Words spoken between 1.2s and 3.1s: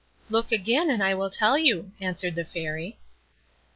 tell you," answered the Fairy.